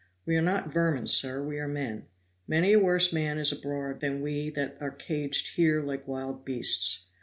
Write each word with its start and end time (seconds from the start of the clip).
We 0.25 0.35
are 0.35 0.41
not 0.41 0.73
vermin, 0.73 1.05
sir, 1.05 1.43
we 1.43 1.59
are 1.59 1.67
men. 1.67 2.07
Many 2.47 2.73
a 2.73 2.79
worse 2.79 3.13
man 3.13 3.37
is 3.37 3.51
abroad 3.51 3.99
than 3.99 4.23
we 4.23 4.49
that 4.49 4.75
are 4.81 4.89
caged 4.89 5.55
here 5.57 5.79
like 5.79 6.07
wild 6.07 6.43
beasts. 6.43 7.05